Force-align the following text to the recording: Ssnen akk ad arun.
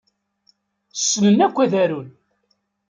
Ssnen 0.93 1.37
akk 1.45 1.57
ad 1.63 1.73
arun. 1.83 2.09